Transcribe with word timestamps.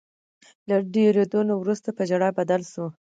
له 0.69 0.75
ډیریدو 0.93 1.39
نه 1.49 1.53
وروسته 1.61 1.89
په 1.97 2.01
ژړا 2.09 2.29
بدل 2.39 2.61
شول. 2.71 2.91